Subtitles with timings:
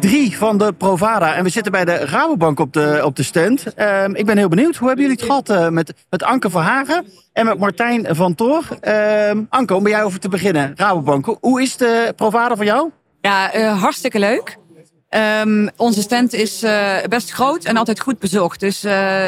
[0.00, 1.34] 3 van de Provada.
[1.34, 3.74] En we zitten bij de Rabobank op de, op de stand.
[3.74, 4.76] Ehm, ik ben heel benieuwd.
[4.76, 8.64] Hoe hebben jullie het gehad uh, met, met Anke Verhagen en met Martijn van Toor?
[8.82, 10.72] Um, Anke, om bij jou over te beginnen.
[10.76, 12.90] Rabobank, hoe is de Provada voor jou?
[13.20, 14.56] Ja, uh, hartstikke leuk.
[15.44, 18.60] Um, onze stand is uh, best groot en altijd goed bezocht.
[18.60, 18.84] Dus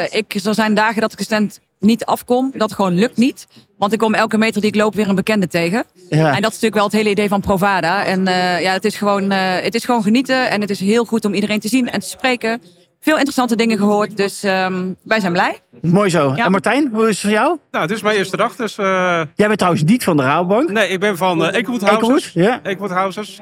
[0.09, 2.51] ik, er zijn dagen dat ik de stand niet afkom.
[2.55, 3.47] Dat gewoon lukt niet.
[3.77, 5.85] Want ik kom elke meter die ik loop weer een bekende tegen.
[6.09, 6.35] Ja.
[6.35, 8.05] En dat is natuurlijk wel het hele idee van Provada.
[8.05, 10.49] En uh, ja, het is, gewoon, uh, het is gewoon genieten.
[10.49, 12.61] En het is heel goed om iedereen te zien en te spreken.
[12.99, 14.17] Veel interessante dingen gehoord.
[14.17, 15.59] Dus um, wij zijn blij.
[15.81, 16.33] Mooi zo.
[16.35, 16.45] Ja.
[16.45, 17.57] En Martijn, hoe is het voor jou?
[17.71, 18.55] Nou, het is mijn eerste dag.
[18.55, 18.85] Dus, uh...
[19.35, 20.69] Jij bent trouwens niet van de Rabobank?
[20.69, 22.31] Nee, ik ben van uh, Eekwood Houses.
[22.33, 22.59] Ja.
[22.63, 23.35] Eekwood Houses.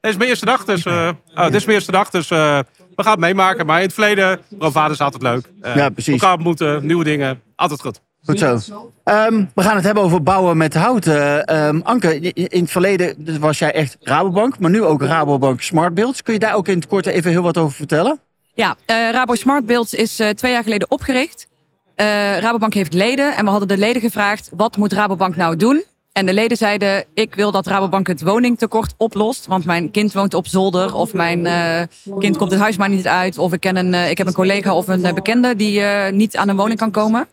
[0.00, 0.64] dit is mijn eerste dag.
[0.64, 2.10] Dus, oh, dit is mijn eerste dag.
[2.10, 2.64] Dus we
[2.96, 3.66] gaan het meemaken.
[3.66, 5.50] Maar in het verleden, Provada is altijd leuk.
[5.74, 6.20] ja, precies.
[6.20, 7.42] Elkaar moeten, nieuwe dingen.
[7.64, 8.00] Altijd goed.
[8.24, 8.52] Goed zo.
[9.04, 11.06] Um, we gaan het hebben over bouwen met hout.
[11.06, 15.94] Uh, um, Anke, in het verleden was jij echt Rabobank, maar nu ook Rabobank Smart
[15.94, 16.22] Builds.
[16.22, 18.20] Kun je daar ook in het kort even heel wat over vertellen?
[18.54, 21.46] Ja, uh, Rabo Smart Builds is uh, twee jaar geleden opgericht.
[22.40, 25.84] Rabobank heeft leden en we hadden de leden gevraagd: wat moet Rabobank nou doen?
[26.12, 30.34] En de leden zeiden: ik wil dat Rabobank het woningtekort oplost, want mijn kind woont
[30.34, 31.48] op zolder of mijn
[32.18, 34.74] kind komt het huis maar niet uit of ik ken een, ik heb een collega
[34.74, 35.80] of een bekende die
[36.10, 37.28] niet aan een woning kan komen.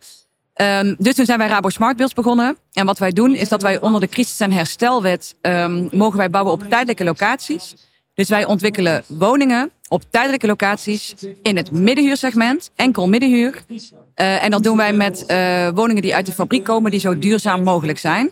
[0.62, 2.58] Um, dus toen zijn wij Rabo Smart Builds begonnen.
[2.74, 6.30] En wat wij doen is dat wij onder de crisis- en herstelwet um, mogen wij
[6.30, 7.76] bouwen op tijdelijke locaties.
[8.14, 13.64] Dus wij ontwikkelen woningen op tijdelijke locaties in het middenhuursegment, enkel middenhuur.
[13.68, 17.20] Uh, en dat doen wij met uh, woningen die uit de fabriek komen, die zo
[17.20, 18.30] duurzaam mogelijk zijn.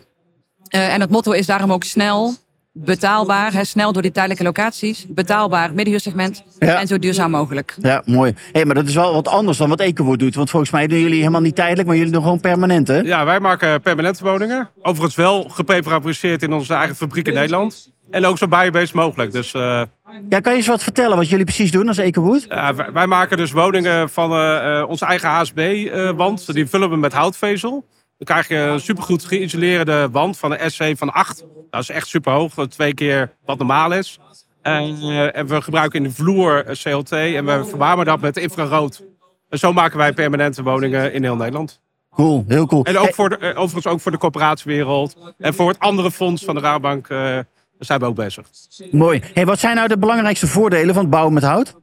[0.74, 2.34] Uh, en het motto is daarom ook snel,
[2.72, 6.80] betaalbaar, hè, snel door die tijdelijke locaties, betaalbaar middenhuursegment ja.
[6.80, 7.76] en zo duurzaam mogelijk.
[7.80, 8.34] Ja, mooi.
[8.52, 10.98] Hey, maar dat is wel wat anders dan wat Ecowood doet, want volgens mij doen
[10.98, 12.98] jullie helemaal niet tijdelijk, maar jullie doen gewoon permanent, hè?
[12.98, 14.70] Ja, wij maken permanente woningen.
[14.82, 17.92] Overigens wel geprefabriceerd in onze eigen fabriek in Nederland.
[18.10, 19.32] En ook zo biobased mogelijk.
[19.32, 19.82] Dus, uh...
[20.28, 22.46] ja, kan je eens wat vertellen wat jullie precies doen als Ecowood?
[22.48, 26.54] Ja, wij, wij, maken dus woningen van uh, onze eigen HSB-wand.
[26.54, 27.86] Die vullen we met houtvezel.
[28.20, 31.44] Dan krijg je een supergoed geïsoleerde wand van een SC van 8.
[31.70, 34.18] Dat is echt super hoog, twee keer wat normaal is.
[34.62, 39.02] En, uh, en we gebruiken in de vloer CLT en we verwarmen dat met infrarood.
[39.48, 41.80] En zo maken wij permanente woningen in heel Nederland.
[42.10, 42.84] Cool, heel cool.
[42.84, 45.34] En ook voor de, overigens ook voor de corporatiewereld.
[45.38, 47.38] En voor het andere fonds van de Rabobank uh,
[47.78, 48.46] zijn we ook bezig.
[48.90, 49.22] Mooi.
[49.34, 51.74] Hey, wat zijn nou de belangrijkste voordelen van het bouwen met hout?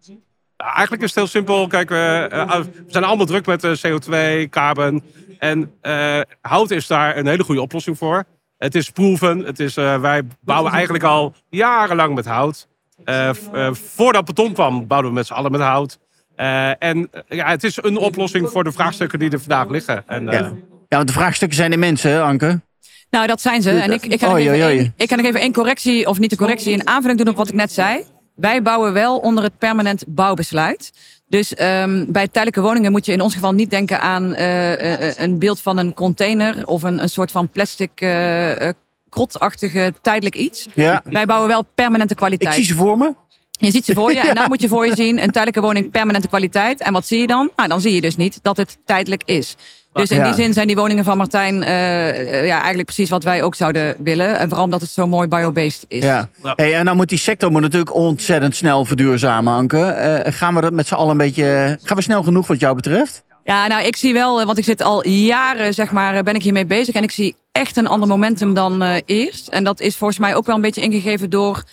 [0.58, 1.68] Nou, eigenlijk is het heel simpel.
[1.68, 2.28] Kijk, we,
[2.86, 5.03] we zijn allemaal druk met CO2, carbon.
[5.40, 8.24] En uh, hout is daar een hele goede oplossing voor.
[8.58, 9.40] Het is proeven.
[9.40, 12.68] Het is, uh, wij bouwen eigenlijk al jarenlang met hout.
[13.06, 13.30] Uh,
[13.72, 16.00] voordat beton kwam, bouwden we met z'n allen met hout.
[16.80, 20.03] en ja, het is een oplossing voor de vraagstukken die er vandaag liggen.
[20.08, 20.31] En, ja.
[20.31, 20.53] ja,
[20.88, 22.62] want de vraagstukken zijn immense, hè, Anke?
[23.09, 23.70] Nou, dat zijn ze.
[23.70, 27.20] En ik, ik, kan nog even even één correctie, of niet een correctie, een aanvulling
[27.20, 28.03] doen op wat ik net zei.
[28.36, 30.92] Wij bouwen wel onder het permanent bouwbesluit.
[31.30, 35.40] Dus um, bij tijdelijke woningen moet je in ons geval niet denken aan uh, een
[35.40, 38.70] beeld van een container of een, een soort van plastic uh,
[39.10, 40.68] krotachtige tijdelijk iets.
[40.74, 41.02] Ja.
[41.04, 42.50] Wij bouwen wel permanente kwaliteit.
[42.50, 43.14] Ik zie ze voor me.
[43.52, 45.92] Je ziet ze voor je en dan moet je voor je zien een tijdelijke woning
[45.92, 46.82] permanente kwaliteit.
[46.82, 47.52] En wat zie je dan?
[47.56, 49.56] Nou, dan zie je dus niet dat het tijdelijk is.
[49.97, 51.67] Dus in die zin zijn die woningen van Martijn uh,
[52.46, 54.38] ja, eigenlijk precies wat wij ook zouden willen.
[54.38, 56.03] En vooral omdat het zo mooi biobased is.
[56.03, 56.29] Ja.
[56.41, 59.78] Hey, en dan moet die sector moet natuurlijk ontzettend snel verduurzamen, Anke.
[60.26, 61.79] Uh, gaan we dat met z'n allen een beetje...
[61.84, 63.23] Gaan we snel genoeg wat jou betreft?
[63.44, 66.66] Ja, nou, ik zie wel, want ik zit al jaren, zeg maar, ben ik hiermee
[66.66, 66.96] bezig.
[66.96, 69.47] En ik zie echt een ander momentum dan uh, eerst.
[69.47, 71.64] En dat is volgens mij ook wel een beetje ingegeven door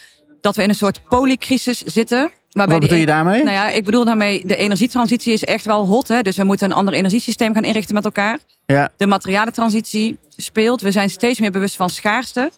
[0.40, 2.30] dat we in een soort polycrisis zitten.
[2.54, 3.42] Waarbij Wat bedoel je daarmee?
[3.42, 6.08] Nou ja, ik bedoel daarmee, de energietransitie is echt wel hot.
[6.08, 6.22] Hè?
[6.22, 8.38] Dus we moeten een ander energiesysteem gaan inrichten met elkaar.
[8.66, 8.90] Ja.
[8.96, 10.80] De materialentransitie speelt.
[10.80, 12.50] We zijn steeds meer bewust van schaarste.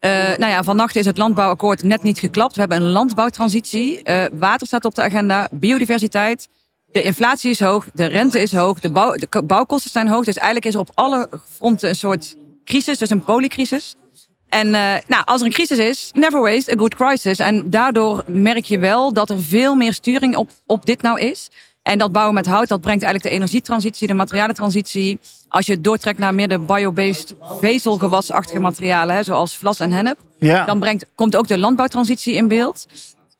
[0.00, 2.54] Uh, nou ja, vannacht is het landbouwakkoord net niet geklapt.
[2.54, 4.00] We hebben een landbouwtransitie.
[4.04, 5.48] Uh, water staat op de agenda.
[5.50, 6.48] Biodiversiteit.
[6.92, 7.86] De inflatie is hoog.
[7.92, 8.80] De rente is hoog.
[8.80, 10.24] De, bouw, de bouwkosten zijn hoog.
[10.24, 13.94] Dus eigenlijk is er op alle fronten een soort crisis, dus een polycrisis.
[14.50, 17.38] En uh, nou, als er een crisis is, never waste a good crisis.
[17.38, 21.50] En daardoor merk je wel dat er veel meer sturing op, op dit nou is.
[21.82, 25.18] En dat bouwen met hout, dat brengt eigenlijk de energietransitie, de materialentransitie.
[25.48, 30.64] Als je doortrekt naar meer de biobased vezelgewasachtige materialen, hè, zoals vlas en hennep, ja.
[30.64, 32.86] dan brengt, komt ook de landbouwtransitie in beeld.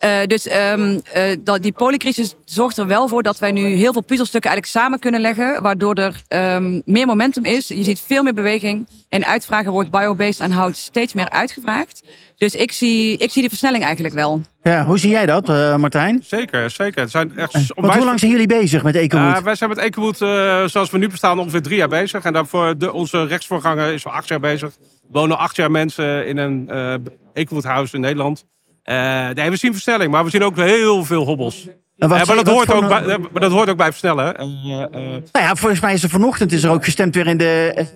[0.04, 3.92] Uh, dus um, uh, dat, die polycrisis zorgt er wel voor dat wij nu heel
[3.92, 6.22] veel puzzelstukken eigenlijk samen kunnen leggen, waardoor er
[6.54, 7.68] um, meer momentum is.
[7.68, 8.88] Je ziet veel meer beweging.
[9.08, 12.02] En uitvragen wordt biobased en hout steeds meer uitgevraagd.
[12.36, 14.40] Dus ik zie, ik zie die versnelling eigenlijk wel.
[14.62, 16.22] Ja, hoe zie jij dat, uh, Martijn?
[16.26, 17.00] Zeker, zeker.
[17.00, 19.36] Het zijn echt Want hoe lang zijn jullie bezig met EcoWood?
[19.36, 22.24] Uh, wij zijn met EcoWood, uh, zoals we nu bestaan, ongeveer drie jaar bezig.
[22.24, 24.68] En daarvoor de, onze rechtsvoorganger is al acht jaar bezig.
[24.68, 26.94] Er wonen acht jaar mensen in een uh,
[27.32, 28.44] EcoWood huis in Nederland.
[28.90, 31.66] Uh, nee, we zien versnelling, maar we zien ook heel veel hobbels.
[31.98, 34.34] Uh, maar, dat hoort ook bij, maar dat hoort ook bij versnellen.
[34.40, 37.86] Uh, nou ja, volgens mij is er vanochtend is er ook gestemd weer in de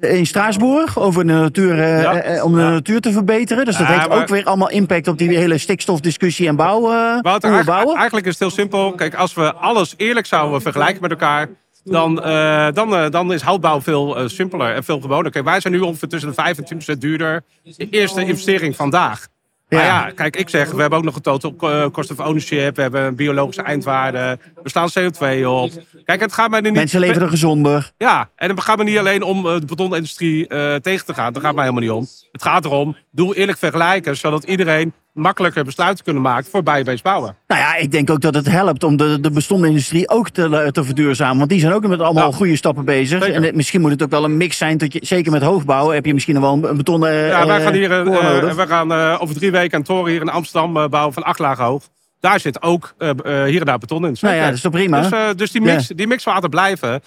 [0.00, 2.14] in Straatsburg over de natuur, ja.
[2.14, 2.70] eh, om de ja.
[2.70, 3.64] natuur te verbeteren.
[3.64, 4.18] Dus dat ja, heeft maar...
[4.18, 7.96] ook weer allemaal impact op die hele stikstofdiscussie en bouw, uh, eigenlijk, bouwen.
[7.96, 8.92] Eigenlijk is het heel simpel.
[8.92, 11.48] Kijk, als we alles eerlijk zouden vergelijken met elkaar...
[11.84, 15.30] Dan, uh, dan, dan is houtbouw veel simpeler en veel gewoner.
[15.30, 17.42] Kijk, wij zijn nu ongeveer tussen de 25% duurder.
[17.76, 19.26] De eerste investering vandaag.
[19.68, 19.76] Ja.
[19.76, 22.76] Maar ja, kijk, ik zeg, we hebben ook nog een total cost of ownership.
[22.76, 24.38] We hebben een biologische eindwaarde.
[24.62, 25.70] We staan CO2 op.
[26.04, 26.72] Kijk, het gaat mij niet...
[26.72, 27.92] Mensen leveren gezonder.
[27.98, 31.32] Ja, en het gaat me niet alleen om de betonindustrie uh, tegen te gaan.
[31.32, 32.06] Daar gaat mij helemaal niet om.
[32.32, 37.36] Het gaat erom, doe eerlijk vergelijken, zodat iedereen makkelijker besluiten kunnen maken voor biobased bouwen.
[37.46, 40.68] Nou ja, ik denk ook dat het helpt om de, de bestående industrie ook te,
[40.72, 41.38] te verduurzamen.
[41.38, 42.36] Want die zijn ook met allemaal ja.
[42.36, 43.22] goede stappen bezig.
[43.22, 43.36] Zeker.
[43.36, 44.78] En het, misschien moet het ook wel een mix zijn.
[44.78, 48.06] Dat je, zeker met hoogbouw heb je misschien wel een betonnen Ja, wij gaan hier
[48.06, 51.22] uh, wij gaan, uh, over drie weken een toren hier in Amsterdam uh, bouwen van
[51.22, 51.82] acht lagen hoog.
[52.20, 54.16] Daar zit ook hier en daar beton in.
[54.20, 55.00] Nou ja, dat is toch prima.
[55.00, 55.94] Dus, dus die, mix, ja.
[55.94, 57.02] die mix laten blijven.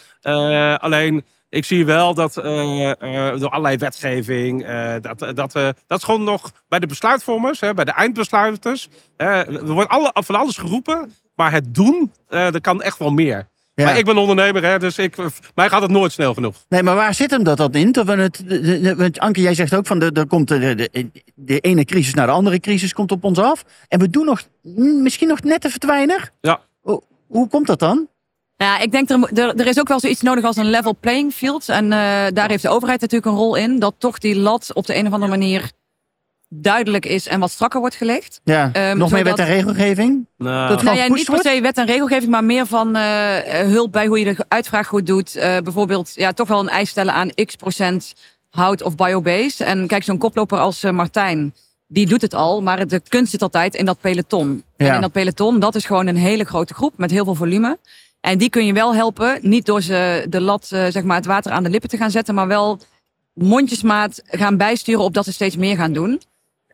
[0.79, 1.23] alleen...
[1.49, 5.51] Ik zie wel dat uh, uh, door allerlei wetgeving, uh, dat, dat,
[5.87, 8.89] dat is gewoon nog bij de besluitvormers, hè, bij de eindbesluiters.
[9.17, 13.47] er wordt alle, van alles geroepen, maar het doen, er kan echt wel meer.
[13.79, 13.85] Ja.
[13.85, 15.15] Maar ik ben ondernemer, hè, dus ik,
[15.55, 16.55] mij gaat het nooit snel genoeg.
[16.69, 17.95] Nee, maar waar zit hem dat, dat in?
[17.95, 18.43] Het,
[18.97, 22.31] want Anke, jij zegt ook van er komt de, de, de, ene crisis naar de
[22.31, 23.63] andere crisis komt op ons af.
[23.87, 24.41] En we doen nog
[25.01, 26.31] misschien nog net te verdwijnen.
[26.41, 26.61] Ja.
[26.81, 28.07] Hoe, hoe komt dat dan?
[28.63, 31.33] Ja, ik denk er, er, er, is ook wel zoiets nodig als een level playing
[31.33, 31.69] field.
[31.69, 31.91] En uh,
[32.33, 33.79] daar heeft de overheid natuurlijk een rol in.
[33.79, 35.71] Dat toch die lat op de een of andere manier
[36.49, 38.41] duidelijk is en wat strakker wordt gelegd.
[38.43, 40.25] Ja, um, nog meer wet en regelgeving?
[40.37, 43.91] Nou, dat nou ja, niet per se wet en regelgeving, maar meer van uh, hulp
[43.91, 45.35] bij hoe je de uitvraag goed doet.
[45.35, 48.13] Uh, bijvoorbeeld ja, toch wel een eis stellen aan x procent
[48.49, 49.63] hout of biobase.
[49.63, 51.53] En kijk, zo'n koploper als Martijn,
[51.87, 52.61] die doet het al.
[52.61, 54.63] Maar de kunst zit altijd in dat peloton.
[54.77, 54.87] Ja.
[54.87, 57.77] En in dat peloton, dat is gewoon een hele grote groep met heel veel volume.
[58.21, 61.51] En die kun je wel helpen, niet door ze de lat, zeg maar, het water
[61.51, 62.79] aan de lippen te gaan zetten, maar wel
[63.33, 66.21] mondjesmaat gaan bijsturen op dat ze steeds meer gaan doen.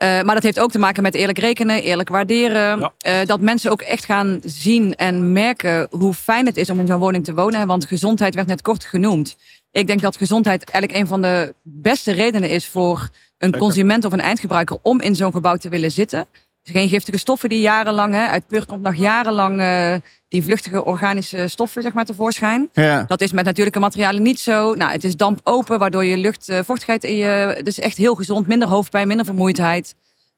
[0.04, 2.80] Uh, maar dat heeft ook te maken met eerlijk rekenen, eerlijk waarderen.
[2.80, 2.94] Ja.
[3.08, 6.88] Uh, dat mensen ook echt gaan zien en merken hoe fijn het is om in
[6.88, 7.68] zo'n woning te wonen.
[7.68, 9.38] Want gezondheid werd net kort genoemd.
[9.72, 14.14] Ik denk dat gezondheid eigenlijk een van de beste redenen is voor een consument of
[14.14, 16.26] een eindgebruiker om in zo'n gebouw te willen zitten.
[16.66, 19.96] Dus geen giftige stoffen die jarenlang, hè, uit pur komt nog jarenlang uh,
[20.28, 22.70] die vluchtige organische stoffen zeg maar, tevoorschijn.
[22.74, 23.04] Ja.
[23.08, 24.74] Dat is met natuurlijke materialen niet zo.
[24.74, 27.60] Nou, het is dampopen, waardoor je luchtvochtigheid in je...
[27.64, 29.96] Dus echt heel gezond, minder hoofdpijn, minder vermoeidheid.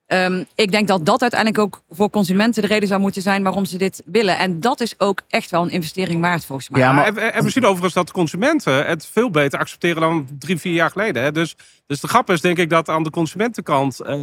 [0.08, 3.66] Um, ik denk dat dat uiteindelijk ook voor consumenten de reden zou moeten zijn waarom
[3.66, 4.38] ze dit willen.
[4.38, 6.82] En dat is ook echt wel een investering waard volgens mij.
[6.82, 7.06] Ja, maar...
[7.06, 10.92] en, en we zien overigens dat consumenten het veel beter accepteren dan drie, vier jaar
[10.92, 11.24] geleden.
[11.24, 11.32] Hè?
[11.32, 11.56] Dus,
[11.86, 14.02] dus de grap is denk ik dat aan de consumentenkant...
[14.06, 14.20] Uh,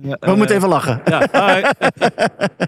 [0.00, 1.00] we uh, moeten even lachen.
[1.04, 1.18] Ja,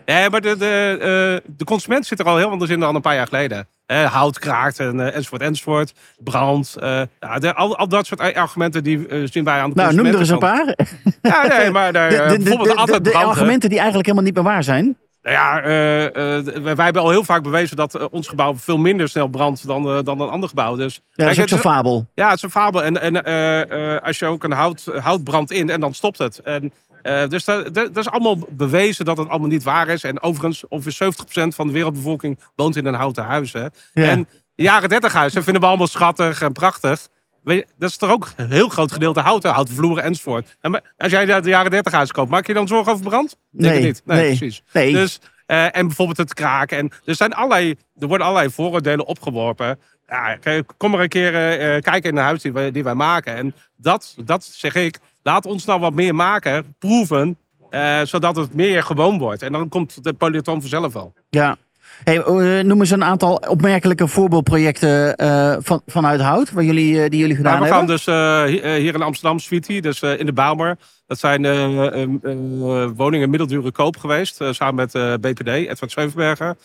[0.07, 0.97] nee, maar de, de,
[1.45, 3.69] uh, de consument zit er al heel anders in dan een paar jaar geleden.
[3.87, 5.93] Hout kraakt en, uh, enzovoort enzovoort.
[6.19, 6.77] Brand.
[6.81, 10.19] Ja, de, al, al dat soort argumenten die zien wij aan de Nou, noem er
[10.19, 10.77] eens een paar.
[11.23, 14.65] Ja, nee, maar daar, bijvoorbeeld altijd de, de argumenten die eigenlijk helemaal niet meer waar
[14.65, 14.97] zijn.
[15.23, 15.63] Nou ja,
[16.75, 20.21] wij hebben al heel vaak bewezen dat ons gebouw veel minder snel brandt dan, dan
[20.21, 20.77] een ander gebouw.
[20.77, 22.07] Dus, ja, dat is ook zo'n fabel.
[22.15, 22.85] Ja, het is een fabel.
[22.85, 23.25] En, en
[24.03, 26.39] als je ook een hout, hout brandt in en dan stopt het.
[26.39, 26.73] En,
[27.03, 30.05] dus dat, dat, is allemaal bewezen dat het allemaal niet waar is.
[30.05, 33.53] En overigens, ongeveer 70% van de wereldbevolking woont in een houten huis.
[33.53, 33.61] Hè.
[33.61, 33.71] Ja.
[33.93, 37.09] En jaren 30 huizen vinden we allemaal schattig en prachtig.
[37.45, 40.57] Je, dat is toch ook een heel groot gedeelte houten, houten vloeren enzovoort.
[40.61, 43.37] En als jij de jaren 30 huis koopt, maak je dan zorgen over brand?
[43.51, 44.03] Nee, Denk niet.
[44.05, 44.63] Nee, nee, precies.
[44.73, 44.93] Nee.
[44.93, 46.79] Dus, uh, en bijvoorbeeld het kraken.
[46.79, 49.79] En er, zijn allerlei, er worden allerlei vooroordelen opgeworpen.
[50.07, 50.39] Ja,
[50.77, 53.35] kom maar een keer uh, kijken in de huis die wij, die wij maken.
[53.35, 57.39] En dat, dat zeg ik, laat ons nou wat meer maken, proeven,
[57.71, 59.43] uh, zodat het meer gewoon wordt.
[59.43, 61.13] En dan komt de peloton vanzelf wel.
[61.31, 61.57] Ja.
[62.05, 67.11] Hey, eh, noem eens een aantal opmerkelijke voorbeeldprojecten eh, van, vanuit Hout, waar jullie, eh,
[67.11, 67.97] die jullie gedaan Nou, we gaan hebben.
[67.97, 68.07] dus
[68.63, 70.77] hi- hier in Amsterdam, Sweetie, dus in de Baalmer.
[71.07, 71.43] Dat zijn
[72.97, 76.57] woningen middeldure koop geweest, samen met BPD, Edward Scheuvenberger.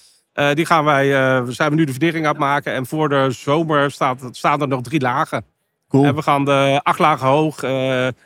[0.54, 1.08] Die gaan wij,
[1.44, 2.74] we zijn we nu de verdering aan het maken.
[2.74, 5.46] En voor de zomer staat, staan er nog drie lagen.
[5.90, 6.06] Cool.
[6.06, 7.64] En we gaan de acht lagen hoog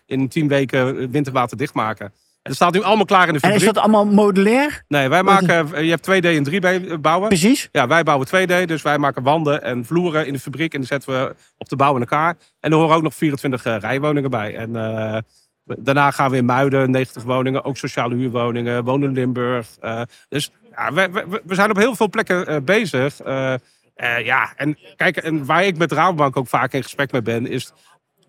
[0.05, 2.13] in tien weken winterwater dichtmaken.
[2.49, 3.59] En dat staat nu allemaal klaar in de En fabriek.
[3.59, 4.83] is dat allemaal modulair?
[4.87, 7.27] Nee, wij maken, eh, je hebt 2D en 3D bouwen.
[7.27, 7.69] Precies.
[7.71, 10.73] Ja, wij bouwen 2D, dus wij maken wanden en vloeren in de fabriek.
[10.73, 12.35] En die zetten we op de bouw in elkaar.
[12.59, 14.55] En er horen ook nog 24 eh, rijwoningen bij.
[14.55, 15.17] En eh,
[15.63, 19.67] daarna gaan we in Muiden, 90 woningen, ook sociale huurwoningen, wonen in Limburg.
[19.79, 23.19] Eh, dus ja, we, we, we zijn op heel veel plekken eh, bezig.
[23.19, 27.21] Eh, eh, ja, en kijk, en waar ik met Rabobank ook vaak in gesprek mee
[27.21, 27.71] ben, is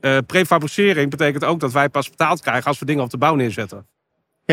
[0.01, 3.35] eh prefabricering betekent ook dat wij pas betaald krijgen als we dingen op de bouw
[3.35, 3.87] neerzetten.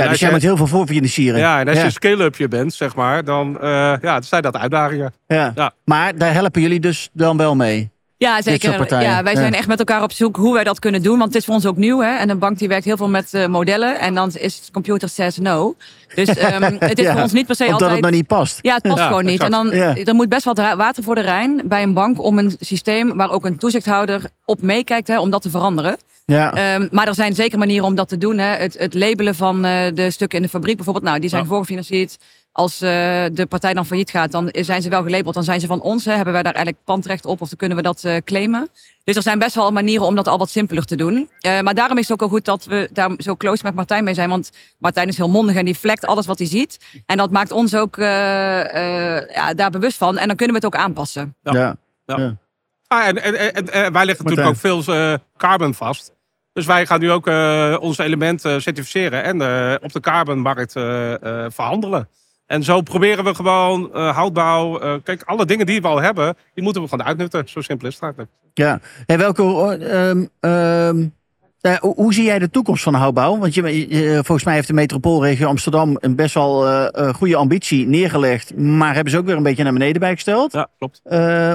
[0.03, 1.39] Ja, dus jij moet heel veel voorfinancieren.
[1.39, 5.13] Ja, en als je een scale-upje bent, zeg maar, dan eh, ja, zijn dat uitdagingen.
[5.27, 5.51] Ja.
[5.55, 5.71] Ja.
[5.85, 7.91] Maar daar helpen jullie dus dan wel mee.
[8.17, 9.01] Ja, zeker.
[9.01, 9.39] Ja, wij Ja.
[9.39, 11.17] zijn echt met elkaar op zoek hoe wij dat kunnen doen.
[11.17, 11.99] Want het is voor ons ook nieuw.
[11.99, 12.15] Hè?
[12.17, 13.99] En een bank die werkt heel veel met eh, modellen.
[13.99, 15.75] En dan is het computer says no.
[16.15, 17.97] Dus ehm, het is Ja, voor ons niet per se Omdat altijd...
[17.97, 18.59] het nog niet past.
[18.61, 19.43] Ja, het past Ja, gewoon niet.
[19.43, 19.95] En dan, Ja.
[19.95, 23.31] er moet best wat water voor de Rijn bij een bank om een systeem waar
[23.31, 25.97] ook een toezichthouder op meekijkt, hè, om dat te veranderen.
[26.25, 26.53] Ja.
[26.53, 28.37] Ehm, maar er zijn zeker manieren om dat te doen.
[28.37, 28.55] Hè.
[28.55, 31.47] Het, het labelen van eh, de stukken in de fabriek bijvoorbeeld, nou, die zijn Ja.
[31.47, 32.17] voorgefinancierd.
[32.57, 32.89] Als eh,
[33.31, 35.33] de partij dan failliet gaat, dan zijn ze wel gelabeld.
[35.33, 36.05] Dan zijn ze van ons.
[36.05, 36.13] Hè.
[36.13, 38.69] Hebben wij daar eigenlijk pandrecht op of dan kunnen we dat eh, claimen.
[39.03, 41.29] Dus er zijn best wel manieren om dat al wat simpeler te doen.
[41.39, 44.03] Eh, maar daarom is het ook wel goed dat we daar zo close met Martijn
[44.03, 44.29] mee zijn.
[44.29, 46.79] Want Martijn is heel mondig en die vlekt alles wat hij ziet.
[47.05, 50.17] En dat maakt ons ook eh, eh, ja, daar bewust van.
[50.17, 51.35] En dan kunnen we het ook aanpassen.
[51.43, 51.53] Ja.
[51.53, 51.75] Ja.
[52.05, 52.17] Ja.
[52.17, 52.37] Ja.
[52.87, 56.15] Ah, en, en, en, en wij leggen natuurlijk ook veel carbon vast.
[56.57, 61.13] Dus wij gaan nu ook eh, onze elementen certificeren en eh, op de carbonmarkt eh,
[61.13, 62.09] eh, verhandelen.
[62.47, 64.79] En zo proberen we gewoon eh, houtbouw.
[64.79, 67.49] eh, kijk, alle dingen die we al hebben, die moeten we gewoon uitnutten.
[67.49, 68.31] Zo simpel is het eigenlijk.
[68.53, 68.79] Ja.
[69.05, 71.07] En welke, ehm, ehm,
[71.61, 73.37] eh, hoe, zie jij de toekomst van de houtbouw?
[73.37, 78.57] Want je, volgens mij heeft de metropoolregio Amsterdam een best wel goede ambitie neergelegd.
[78.57, 80.53] Maar hebben ze ook weer een beetje naar beneden bijgesteld.
[80.53, 81.01] Ja, klopt.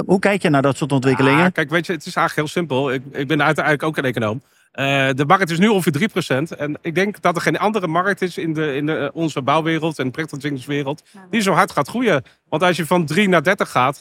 [0.05, 1.45] Hoe kijk je naar dat soort ontwikkelingen?
[1.45, 2.93] Ah, kijk, weet je, het is eigenlijk heel simpel.
[2.93, 4.41] Ik, ik ben uiteindelijk ook een econoom.
[4.73, 6.55] Eh, de markt is nu ongeveer 3%.
[6.55, 9.41] En ik denk dat er geen andere markt is in, de, in de, eh, onze
[9.41, 12.23] bouwwereld en projectontwikkelingswereld die zo hard gaat groeien.
[12.49, 13.99] Want als je van 3 naar 30 gaat,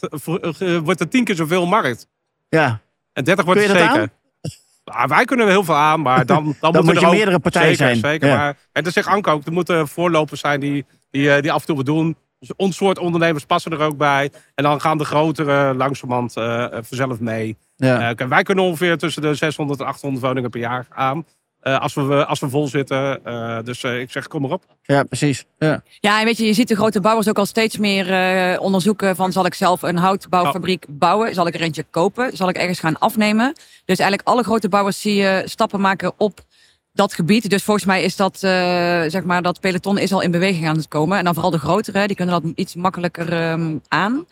[0.59, 2.07] eh, wordt er 10 keer zoveel markt.
[2.49, 2.81] ja.
[3.13, 4.09] En 30 wordt het zeker.
[4.85, 7.13] Ah, wij kunnen er heel veel aan, maar dan, dan, moeten moet er je ook-
[7.13, 8.13] meerdere partijen zeker, zijn.
[8.13, 8.37] Zeker, Ja.
[8.37, 11.61] maar en dat zegt Anke ook, er moeten voorlopers zijn die, die, eh, die af
[11.61, 12.17] en toe wat doen.
[12.39, 14.31] Dus ons soort ondernemers passen er ook bij.
[14.55, 17.57] En dan gaan de grotere langzamerhand eh, vanzelf mee.
[17.87, 18.15] Ja.
[18.15, 21.25] Eh, wij kunnen ongeveer tussen de 600 en 800 woningen per jaar aan.
[21.61, 23.25] eh, als, we, als we vol zitten.
[23.25, 24.63] Eh, dus eh, ik zeg, kom erop.
[24.83, 25.45] ja, precies.
[25.59, 25.83] Ja.
[26.01, 29.17] Ja, en weet je, je ziet de grote bouwers ook al steeds meer eh, onderzoeken
[29.17, 31.35] van zal ik zelf een houtbouwfabriek bouwen?
[31.35, 32.37] Zal ik er eentje kopen?
[32.37, 33.53] Zal ik ergens gaan afnemen?
[33.85, 36.41] Dus eigenlijk alle grote bouwers zie je stappen maken op
[36.93, 37.51] dat gebied.
[37.51, 38.51] Dus volgens mij is dat, eh,
[39.07, 41.19] zeg maar, dat peloton is al in beweging aan het komen.
[41.19, 44.27] En dan vooral de grotere, die kunnen dat iets makkelijker ehm, aan.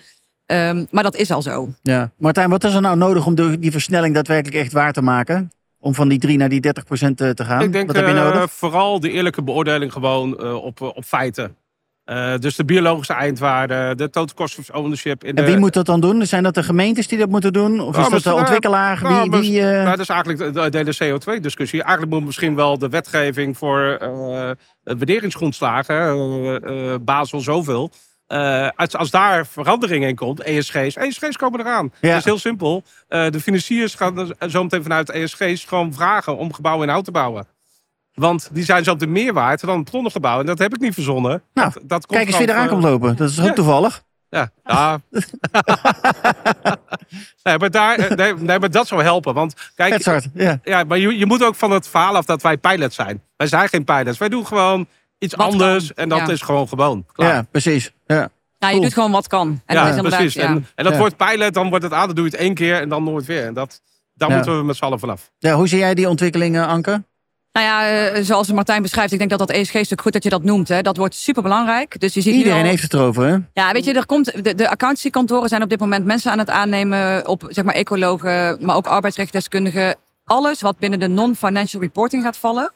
[0.50, 1.68] Ehm, maar dat is al zo.
[1.82, 2.10] Ja.
[2.18, 5.50] Martijn, wat is er nou nodig om de- die versnelling daadwerkelijk echt waar te maken?
[5.78, 7.60] Om van die 3 naar die 30 procent te gaan?
[7.62, 8.50] Ik denk wat heb je eh, nodig?
[8.52, 11.56] vooral de eerlijke beoordeling gewoon eh, op, op feiten.
[12.04, 15.24] Eh, dus de biologische eindwaarde, de total cost of ownership.
[15.24, 16.26] In En de, wie moet dat dan doen?
[16.26, 17.80] Zijn dat de gemeentes die dat moeten doen?
[17.80, 19.02] Of Ja, is dat de ontwikkelaar?
[19.02, 21.82] nou, Wie, maar- wie, eh, Nou, dat is eigenlijk de, de, de CO2-discussie.
[21.82, 24.50] Eigenlijk moet misschien wel de wetgeving voor eh
[24.82, 27.90] waarderingsgrondslagen, eh, eh, Basel zoveel.
[28.30, 31.92] Eh, als, als daar verandering in komt, ESG's, ESG's komen eraan.
[32.00, 32.08] Ja.
[32.08, 32.82] Dat is heel simpel.
[33.08, 37.10] Eh, de financiers gaan zo meteen vanuit ESG's gewoon vragen om gebouwen in hout te
[37.10, 37.46] bouwen.
[38.14, 40.40] Want die zijn zo meteen meer waard dan een tonnengebouw.
[40.40, 41.42] En dat heb ik niet verzonnen.
[41.54, 43.16] Nou, dat, dat komt kijk eens wie eraan komt lopen.
[43.16, 43.52] Dat is ook ja.
[43.52, 44.02] toevallig.
[44.28, 45.00] Ja, ja.
[47.42, 49.34] nee, maar daar, eh, nee, nee, maar dat zou helpen.
[49.34, 50.22] Want kijk,
[50.62, 53.22] ja, maar je, je moet ook van het verhaal af dat wij pilots zijn.
[53.36, 54.18] Wij zijn geen pilots.
[54.18, 54.86] Wij doen gewoon
[55.20, 55.86] iets Wat anders.
[55.86, 56.28] kan, En dat ja.
[56.28, 57.06] is gewoon gewoon.
[57.12, 57.34] Klaar.
[57.34, 57.92] ja, precies.
[58.06, 58.14] Ja.
[58.16, 58.80] Nou, je Cool.
[58.80, 59.60] doet gewoon wat kan.
[59.66, 60.42] En Ja, dat is inderdaad, precies.
[60.42, 60.48] ja.
[60.48, 60.98] En, en dat Ja.
[60.98, 62.06] wordt pilot, dan wordt het aan.
[62.06, 63.44] Dan doe je het één keer en dan nooit weer.
[63.46, 63.80] En dat,
[64.14, 64.34] daar Ja.
[64.34, 65.30] moeten we met z'n allen vanaf.
[65.38, 67.02] Ja, hoe zie jij die ontwikkelingen, Anke?
[67.52, 70.42] Nou ja, eh, zoals Martijn beschrijft, ik denk dat dat ESG-stuk goed dat je dat
[70.42, 70.68] noemt.
[70.68, 70.82] Hè.
[70.82, 72.00] Dat wordt super belangrijk.
[72.00, 73.36] Dus je ziet Iedereen al- heeft het erover, hè?
[73.52, 76.50] Ja, weet je, er komt, de, de accountancykantoren zijn op dit moment mensen aan het
[76.50, 79.96] aannemen op, zeg maar, ecologen, maar ook arbeidsrechtdeskundigen.
[80.24, 82.72] Alles wat binnen de non-financial reporting gaat vallen,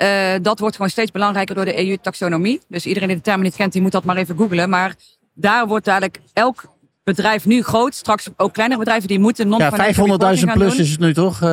[0.00, 2.60] eh, dat wordt gewoon steeds belangrijker door de EU-taxonomie.
[2.68, 4.70] Dus iedereen die de term niet kent, die moet dat maar even googlen.
[4.70, 4.94] Maar
[5.34, 6.64] daar wordt dadelijk elk
[7.14, 9.94] bedrijf nu groot, straks ook kleinere bedrijven die moeten non Ja,
[10.36, 11.40] 500.000 plus is het nu toch?
[11.42, 11.48] Uh,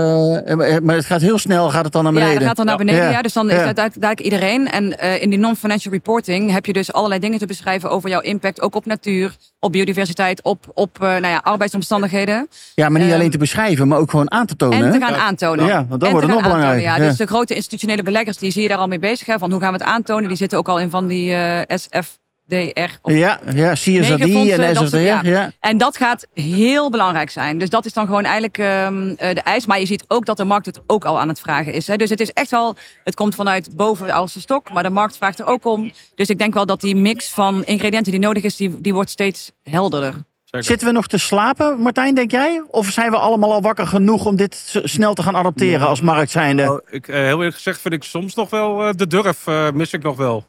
[0.82, 2.34] maar het gaat heel snel, gaat het dan naar beneden?
[2.34, 3.22] Ja, dat gaat dan naar beneden, ja.
[3.22, 4.72] dus dan is het uiteindelijk iedereen.
[4.72, 8.20] En uh, in die non-financial reporting heb je dus allerlei dingen te beschrijven over jouw
[8.20, 12.48] impact, ook op natuur, op biodiversiteit, op, op uh, nou ja, arbeidsomstandigheden.
[12.76, 14.86] Ja, maar niet alleen te beschrijven, maar ook gewoon aan te tonen.
[14.86, 15.66] En te gaan aantonen.
[15.66, 16.82] Ja, want dan wordt het nog belangrijk.
[16.82, 16.98] Ja.
[16.98, 19.28] Dus de grote institutionele beleggers, die zie je daar al mee bezig.
[19.28, 20.28] Hè, van hoe gaan we het aantonen?
[20.28, 21.36] Die zitten ook al in van die
[21.68, 23.12] SF DR.
[23.12, 25.02] Ja, ja, CSRD en.
[25.02, 25.20] Ja.
[25.24, 25.52] ja.
[25.60, 27.58] En dat gaat heel belangrijk zijn.
[27.58, 29.66] Dus dat is dan gewoon eigenlijk um, de eis.
[29.66, 31.88] Maar je ziet ook dat de markt het ook al aan het vragen is.
[31.88, 31.96] Hè.
[31.96, 35.18] Dus het is echt wel, het komt vanuit boven als de stok, maar de markt
[35.18, 35.92] vraagt er ook om.
[36.16, 39.10] Dus ik denk wel dat die mix van ingrediënten die nodig is, die, die wordt
[39.10, 40.14] steeds helderder.
[40.50, 42.64] Zitten we nog te slapen, Martijn, denk jij?
[42.68, 46.32] Of zijn we allemaal al wakker genoeg om dit snel te gaan adopteren als markt
[46.32, 46.64] zijnde?
[46.64, 49.72] Nou, ik, uh, heel eerlijk gezegd vind ik soms nog wel uh, de durf, uh,
[49.72, 50.46] mis ik nog wel.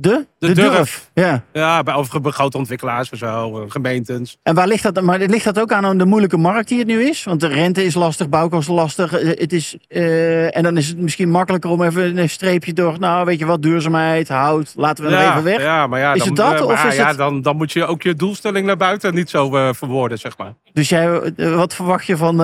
[0.00, 0.26] De?
[0.38, 1.10] De, durf.
[1.14, 4.38] Ja, ja bij, over grote ontwikkelaars en zo, eh, gemeentes.
[4.42, 5.00] En waar ligt dat?
[5.00, 7.24] Maar ligt dat ook aan de moeilijke markt die het nu is?
[7.24, 9.12] Want de rente is lastig, bouwkosten lastig.
[9.12, 12.98] Eh, het is, uh, en dan is het misschien makkelijker om even een streepje door.
[12.98, 15.62] Nou, weet je wat, duurzaamheid, hout, laten we er even weg.
[15.62, 16.62] Ja, maar ja, is dan, het dat?
[16.62, 17.16] Of is ja, het...
[17.16, 20.54] dan, dan moet je ook je doelstelling naar buiten niet zo uh, verwoorden, zeg maar.
[20.72, 22.36] Dus jij, wat verwacht je van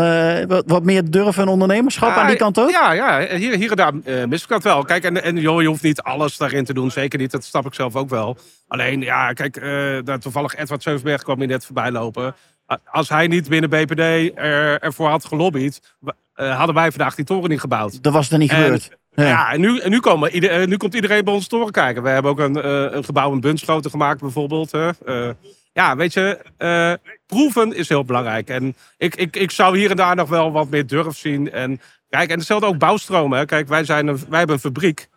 [0.48, 2.70] wat, wat, meer durf en ondernemerschap aan die kant ook?
[2.70, 4.84] Ja, ja hier, hier en daar mis ik dat wel.
[4.84, 6.90] Kijk, en, en joh, je hoeft niet alles daarin te doen.
[6.90, 8.36] Zeker niet, dat snap ik zelf ook wel.
[8.68, 12.34] Alleen, ja, kijk, uh, toevallig Edward Zeuvenberg kwam hier net voorbij lopen.
[12.84, 14.00] Als hij niet binnen BPD
[14.34, 15.80] er, ervoor had gelobbyd,
[16.36, 18.02] uh, hadden wij vandaag die toren niet gebouwd.
[18.02, 18.90] Dat was er niet en, gebeurd.
[19.14, 22.02] Ja, ja en, nu, en nu, komen, ieder, nu komt iedereen bij ons toren kijken.
[22.02, 24.70] We hebben ook een, een gebouw in Bunschoten gemaakt, bijvoorbeeld.
[25.72, 26.38] ja, weet je,
[27.26, 28.48] proeven is heel belangrijk.
[28.48, 31.52] En ik, ik, ik zou hier en daar nog wel wat meer durf zien.
[31.52, 33.46] En kijk, en hetzelfde ook bouwstromen.
[33.46, 35.08] Kijk, wij, zijn een, wij hebben een fabriek.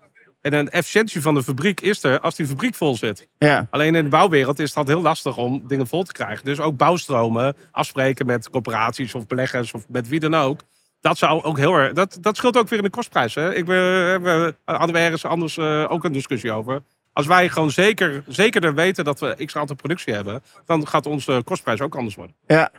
[0.41, 3.27] En een efficiëntie van de fabriek is er als die fabriek vol zit.
[3.37, 3.67] Ja.
[3.69, 6.45] Alleen in de bouwwereld is dat heel lastig om dingen vol te krijgen.
[6.45, 10.59] Dus ook bouwstromen, afspreken met corporaties of beleggers of met wie dan ook.
[11.01, 11.93] Dat zou ook heel erg.
[11.93, 13.35] Dat, dat scheelt ook weer in de kostprijs.
[13.35, 13.55] Hè?
[13.55, 16.83] Ik, we, we hadden we ergens anders uh, ook een discussie over.
[17.13, 21.41] Als wij gewoon zeker, zekerder weten dat we x aantal productie hebben, dan gaat onze
[21.45, 22.35] kostprijs ook anders worden.
[22.47, 22.71] Ja,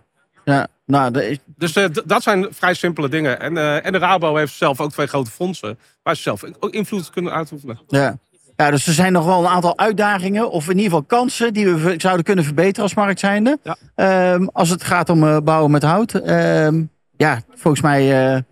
[0.50, 1.38] ja, nou, de...
[1.56, 3.40] Dus uh, dat zijn vrij simpele dingen.
[3.40, 6.72] En, uh, en de Rabo heeft zelf ook twee grote fondsen waar ze zelf ook
[6.72, 7.80] invloed kunnen uitoefenen.
[7.88, 8.18] Ja.
[8.56, 11.74] ja, dus er zijn nog wel een aantal uitdagingen, of in ieder geval kansen die
[11.74, 13.58] we zouden kunnen verbeteren als markt zijnde.
[13.62, 14.32] Ja.
[14.32, 16.14] Um, als het gaat om uh, bouwen met hout.
[16.14, 18.44] Um, ja, volgens mij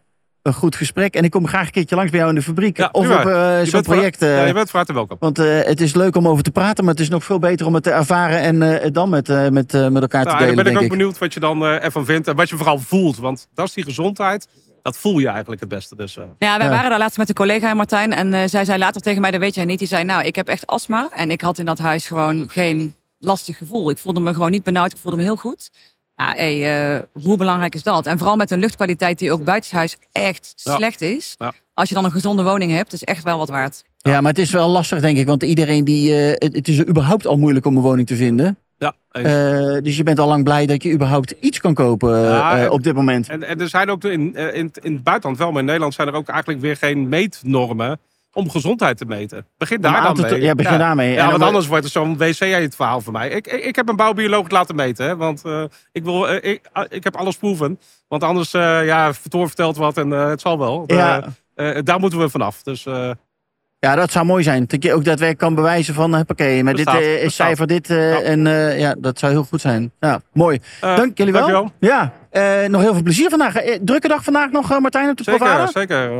[0.42, 1.14] een goed gesprek.
[1.14, 2.76] En ik kom graag een keertje langs bij jou in de fabriek.
[2.76, 4.22] Ja, of op uh, zo'n project.
[4.22, 5.16] Uh, ja, je bent van harte welkom.
[5.20, 7.66] Want uh, het is leuk om over te praten, maar het is nog veel beter
[7.66, 10.54] om het te ervaren en het dan met, met, met elkaar nou, te delen.
[10.54, 10.90] Dan ben ik ook ik.
[10.90, 13.16] benieuwd wat je dan ervan vindt en wat je vooral voelt.
[13.16, 14.48] Want dat is die gezondheid.
[14.82, 15.96] Dat voel je eigenlijk het beste.
[15.96, 18.12] Dus, ja, wij waren daar laatst met een collega Martijn.
[18.12, 19.78] En zij zei later tegen mij, dat weet jij niet.
[19.78, 21.08] Die zei, nou, ik heb echt astma.
[21.14, 23.90] En ik had in dat huis gewoon geen lastig gevoel.
[23.90, 24.92] Ik voelde me gewoon niet benauwd.
[24.92, 25.70] Ik voelde me heel goed.
[26.20, 28.06] Ja, hey, uh, hoe belangrijk is dat?
[28.06, 30.76] En vooral met een luchtkwaliteit die ook buitenshuis echt Ja.
[30.76, 31.34] slecht is.
[31.38, 31.52] Ja.
[31.74, 33.84] Als je dan een gezonde woning hebt, is echt wel wat waard.
[33.98, 35.26] Ja, maar het is wel lastig, denk ik.
[35.26, 36.10] Want iedereen die.
[36.10, 38.58] Uh, het, het is überhaupt al moeilijk om een woning te vinden.
[38.78, 39.26] Ja, eens.
[39.28, 42.62] Uh, dus je bent al lang blij dat je überhaupt iets kan kopen Ja, uh,
[42.62, 43.28] en- op dit moment.
[43.28, 45.94] En, en er zijn ook in, eh, in, in het buitenland wel, maar in Nederland
[45.94, 48.00] zijn er ook eigenlijk weer geen meetnormen
[48.32, 49.46] om gezondheid te meten.
[49.58, 50.40] Begin daar dan mee.
[50.40, 51.12] ja, begin daarmee.
[51.12, 53.28] Ja, want anders wordt het zo'n wc het verhaal voor mij.
[53.28, 55.62] Ik, ik, ik heb een bouwbioloog laten meten, hè, want eh,
[55.92, 57.80] ik, wil, eh, ik, ah, ik heb alles proeven.
[58.08, 60.84] Want anders, eh ja, Vertoor vertelt wat en eh, het zal wel.
[60.86, 61.22] Ja.
[61.54, 62.62] Eh, eh, daar moeten we vanaf.
[62.62, 63.10] Dus eh,
[63.78, 64.64] Ja, dat zou mooi zijn.
[64.66, 67.90] Dat je ook daadwerkelijk kan bewijzen van, oké, maar dit eh, is cijfer dit.
[67.90, 68.20] eh, Ja.
[68.20, 69.92] En eh, ja, dat zou heel goed zijn.
[70.00, 70.58] Ja, mooi.
[70.80, 71.46] eh, Dank jullie wel.
[71.48, 71.72] dankjewel.
[71.80, 73.56] Ja, eh, nog heel veel plezier vandaag.
[73.56, 75.66] Eh, drukke dag vandaag nog, eh, Martijn, op de Zeker, Provada?
[75.66, 76.10] zeker.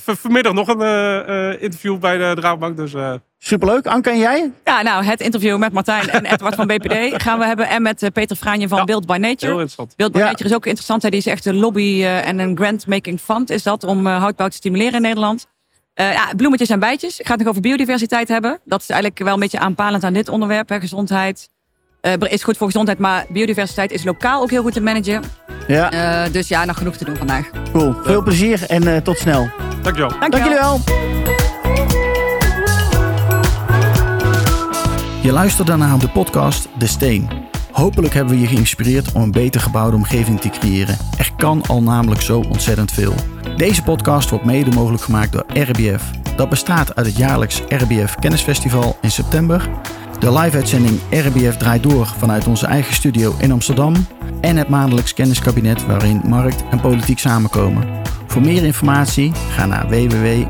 [0.00, 2.76] V- vanmiddag nog een eh, eh, interview bij de, Rabobank.
[2.76, 3.86] Dus eh, Superleuk.
[3.86, 4.50] Anke en jij?
[4.64, 7.68] Ja, nou, het interview met Martijn en Edward van BPD gaan we hebben.
[7.68, 8.84] En met eh, Peter Fraanje van Ja.
[8.84, 9.50] Build by heel Nature.
[9.52, 9.96] interessant.
[9.96, 10.24] Build by Ja.
[10.24, 11.02] Nature is ook interessant.
[11.02, 11.08] hè.
[11.10, 13.84] Die is echt een lobby eh, en een grant-making fund is dat.
[13.84, 15.46] Om eh, houtbouw te stimuleren in Nederland.
[15.94, 17.18] Eh, ja, bloemetjes en bijtjes.
[17.20, 18.58] Ik ga het nog over biodiversiteit hebben.
[18.64, 20.68] Dat is eigenlijk wel een beetje aanpalend aan dit onderwerp.
[20.68, 20.80] Hè.
[20.80, 21.48] Gezondheid
[22.00, 22.98] eh, is goed voor gezondheid.
[22.98, 25.22] Maar biodiversiteit is lokaal ook heel goed te managen.
[25.66, 27.50] Ja, Eh, dus ja, nog genoeg te doen vandaag.
[27.72, 27.94] cool.
[28.04, 29.48] Veel plezier en eh, tot snel.
[29.82, 30.10] Dankjewel.
[30.18, 30.80] Dank Dank jullie wel.
[35.22, 37.28] Je luisterde naar de podcast De Steen.
[37.72, 40.96] Hopelijk hebben we je geïnspireerd om een beter gebouwde omgeving te creëren.
[41.18, 43.14] Er kan al namelijk zo ontzettend veel.
[43.56, 46.02] Deze podcast wordt mede mogelijk gemaakt door RBF.
[46.36, 49.68] Dat bestaat uit het jaarlijks RBF Kennisfestival in september,
[50.18, 53.94] de live-uitzending RBF draait door vanuit onze eigen studio in Amsterdam
[54.40, 57.88] en het maandelijks kenniskabinet waarin markt en politiek samenkomen.
[58.26, 60.46] Voor meer informatie ga naar www.rbf.nl.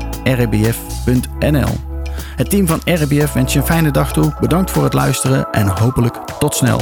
[2.35, 4.33] Het team van RBF wens je een fijne dag toe.
[4.39, 6.81] Bedankt voor het luisteren en hopelijk tot snel.